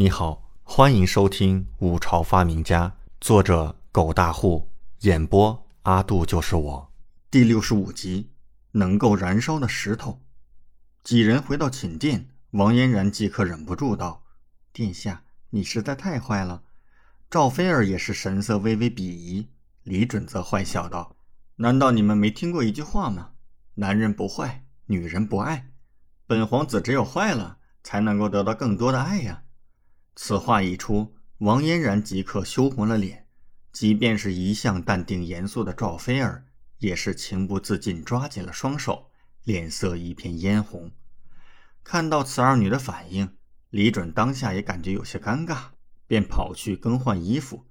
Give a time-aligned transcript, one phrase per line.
[0.00, 2.88] 你好，欢迎收听《五朝发明家》，
[3.20, 6.90] 作者狗大户，演播阿杜就是我，
[7.30, 8.30] 第六十五集，
[8.70, 10.18] 能够燃烧的石头。
[11.04, 14.22] 几人回到寝殿，王嫣然即刻忍不住道
[14.72, 16.62] ：“殿下，你实在太坏了。”
[17.28, 19.48] 赵菲儿也是神色微微鄙夷，
[19.82, 21.14] 李准则坏笑道
[21.56, 23.32] ：“难道你们没听过一句话吗？
[23.74, 25.70] 男人不坏，女人不爱。
[26.26, 29.42] 本皇子只有坏了，才能够得到更多的爱呀。”
[30.16, 33.26] 此话一出，王嫣然即刻羞红了脸，
[33.72, 36.46] 即便是一向淡定严肃的赵菲儿，
[36.78, 39.10] 也是情不自禁抓紧了双手，
[39.44, 40.90] 脸色一片嫣红。
[41.82, 43.36] 看到此二女的反应，
[43.70, 45.70] 李准当下也感觉有些尴尬，
[46.06, 47.66] 便跑去更换衣服。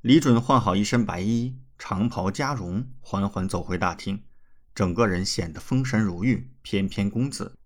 [0.00, 4.24] 李准换好一身白衣，长袍加绒，缓缓走回大厅，
[4.74, 7.56] 整个人显得风神如玉，翩翩公子。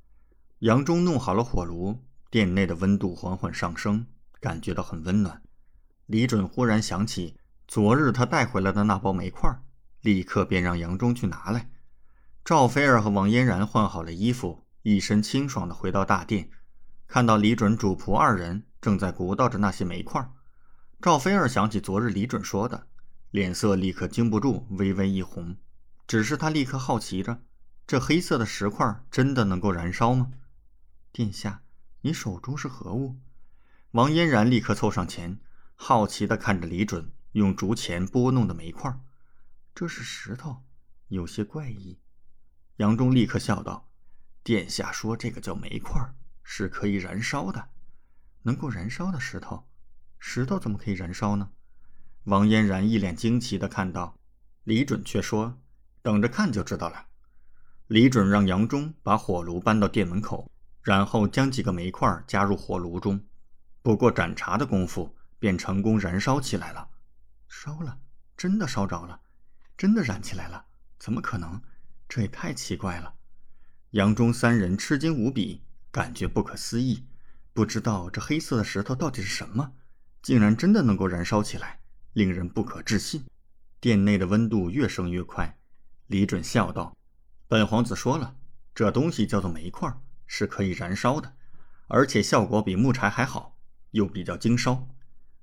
[0.58, 2.04] 杨忠弄好了火炉。
[2.30, 4.06] 殿内的温度缓缓上升，
[4.40, 5.42] 感觉到很温暖。
[6.06, 9.50] 李准忽然想起昨日他带回来的那包煤块，
[10.00, 11.70] 立刻便让杨忠去拿来。
[12.44, 16.50] 赵菲儿和王嫣然换好了衣服，一身清爽的回到大殿，
[17.06, 20.30] 看到李准主仆二人正在鼓捣着那些煤块。
[21.02, 22.86] 赵菲儿想起昨日李准说的，
[23.30, 25.56] 脸色立刻禁不住微微一红。
[26.06, 27.42] 只是他立刻好奇着：
[27.86, 30.30] 这黑色的石块真的能够燃烧吗？
[31.12, 31.62] 殿下。
[32.02, 33.18] 你手中是何物？
[33.90, 35.38] 王嫣然立刻凑上前，
[35.74, 38.98] 好奇地看着李准用竹钳拨弄的煤块。
[39.74, 40.64] 这是石头，
[41.08, 41.98] 有些怪异。
[42.76, 43.90] 杨忠立刻笑道
[44.42, 46.00] ：“殿下说这个叫煤块，
[46.42, 47.68] 是可以燃烧的，
[48.42, 49.68] 能够燃烧的石头。
[50.18, 51.50] 石头怎么可以燃烧呢？”
[52.24, 54.18] 王嫣然一脸惊奇地看到，
[54.64, 55.60] 李准却说
[56.00, 57.08] ：“等着看就知道了。”
[57.88, 60.50] 李准让杨忠把火炉搬到店门口。
[60.82, 63.24] 然后将几个煤块加入火炉中，
[63.82, 66.88] 不过盏茶的功夫，便成功燃烧起来了。
[67.48, 67.98] 烧了，
[68.36, 69.20] 真的烧着了，
[69.76, 70.64] 真的燃起来了？
[70.98, 71.60] 怎么可能？
[72.08, 73.14] 这也太奇怪了！
[73.90, 77.06] 杨忠三人吃惊无比，感觉不可思议，
[77.52, 79.72] 不知道这黑色的石头到底是什么，
[80.22, 81.80] 竟然真的能够燃烧起来，
[82.12, 83.24] 令人不可置信。
[83.80, 85.58] 殿内的温度越升越快，
[86.06, 86.96] 李准笑道
[87.48, 88.36] ：“本皇子说了，
[88.74, 89.92] 这东西叫做煤块。”
[90.32, 91.34] 是可以燃烧的，
[91.88, 93.56] 而且效果比木柴还好，
[93.90, 94.86] 又比较经烧。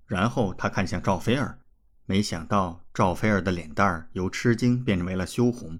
[0.06, 1.59] 然后他看向赵菲儿，
[2.06, 5.78] 没想到赵菲儿的脸蛋儿由吃惊变为了羞红。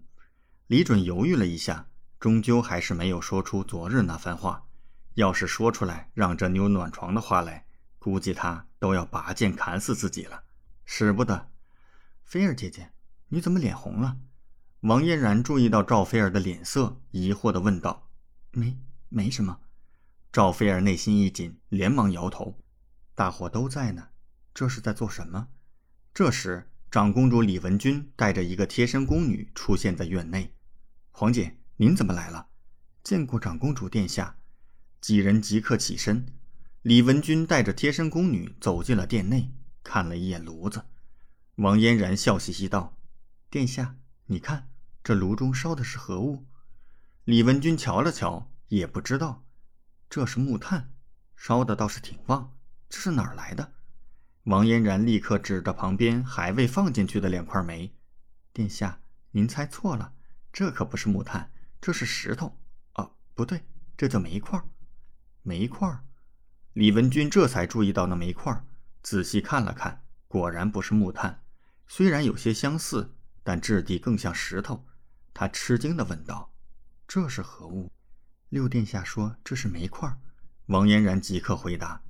[0.68, 1.88] 李准犹豫了一下，
[2.19, 4.66] 终究还是没有说出昨日那番话。
[5.13, 7.66] 要是说出来让这妞暖床的话来，
[8.00, 10.44] 估计他都要拔剑砍死自己了。
[10.84, 11.50] 使不得，
[12.25, 12.91] 菲儿姐姐，
[13.29, 14.18] 你怎么脸红了？
[14.81, 18.09] 王嫣然注意到赵菲儿的脸色，疑惑地问道
[18.51, 18.78] ：“没。”
[19.09, 19.59] 没什么，
[20.31, 22.59] 赵菲儿内心一紧，连忙摇头。
[23.16, 24.09] 大伙都在呢，
[24.53, 25.47] 这是在做什么？
[26.13, 30.53] 这时，长公主李文君带着一个贴身宫女出现在院内。
[31.12, 32.47] 皇姐，您怎么来了？
[33.03, 34.38] 见过长公主殿下。
[35.00, 36.25] 几人即刻起身。
[36.81, 39.51] 李文君带着贴身宫女走进了殿内，
[39.84, 40.85] 看了一眼炉子。
[41.56, 42.97] 王嫣然笑嘻嘻道
[43.50, 43.95] ：“殿下，
[44.25, 44.69] 你看
[45.03, 46.45] 这炉中烧的是何物？”
[47.25, 48.51] 李文君瞧了瞧。
[48.69, 49.45] 也不知道，
[50.09, 50.91] 这是木炭，
[51.35, 52.57] 烧的倒是挺旺。
[52.89, 53.73] 这是哪儿来的？
[54.44, 57.94] 王嫣然立刻指着旁边还未放进去的两块煤
[58.53, 59.01] ：“殿下，
[59.31, 60.13] 您猜错了，
[60.53, 61.51] 这可不是木炭，
[61.81, 62.57] 这是石头。
[62.94, 63.66] 哦，不对，
[63.97, 64.61] 这叫煤块。
[65.44, 66.00] 煤块。”
[66.73, 68.63] 李文君这才注意到那煤块，
[69.01, 71.44] 仔细看了看，果然不是木炭，
[71.88, 74.85] 虽然有些相似，但质地更像石头。
[75.33, 76.53] 他吃惊地问道
[77.07, 77.91] ：“这是何物？”
[78.49, 80.17] 六殿下说：“这是煤块。”
[80.67, 82.01] 王嫣然即刻回答。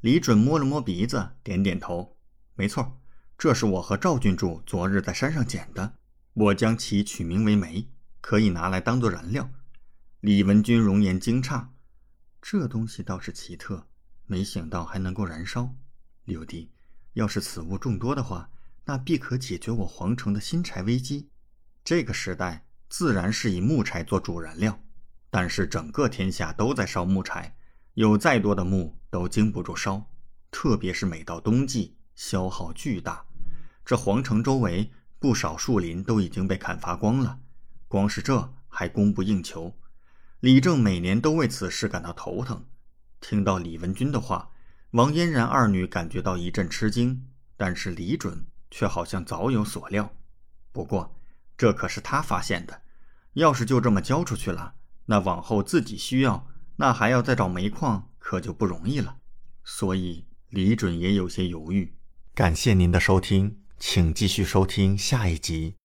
[0.00, 2.16] 李准摸了摸鼻子，点点头
[2.54, 3.00] ：“没错，
[3.38, 5.94] 这是我和赵郡主昨日在山上捡的。
[6.34, 7.88] 我将其取名为煤，
[8.20, 9.50] 可以拿来当做燃料。”
[10.20, 11.68] 李文君容颜惊诧
[12.42, 13.86] ：“这东西倒是奇特，
[14.26, 15.74] 没想到还能够燃烧。
[16.24, 16.70] 六弟，
[17.14, 18.50] 要是此物众多的话，
[18.84, 21.30] 那必可解决我皇城的新柴危机。
[21.82, 24.78] 这个时代自然是以木柴做主燃料。”
[25.30, 27.56] 但是整个天下都在烧木柴，
[27.94, 30.10] 有再多的木都经不住烧，
[30.50, 33.24] 特别是每到冬季，消耗巨大。
[33.84, 37.38] 这皇城周围不少树林都已经被砍伐光了，
[37.88, 39.76] 光是这还供不应求。
[40.40, 42.64] 李正每年都为此事感到头疼。
[43.20, 44.50] 听到李文君的话，
[44.92, 47.26] 王嫣然二女感觉到一阵吃惊，
[47.56, 50.10] 但是李准却好像早有所料。
[50.72, 51.14] 不过
[51.56, 52.82] 这可是他发现的，
[53.34, 54.74] 要是就这么交出去了。
[55.06, 59.16] 那往后自己需要，那还要再找煤矿，可就不容易了。
[59.64, 61.94] 所以李准也有些犹豫。
[62.34, 65.74] 感谢您的收听，请继续收听下一集。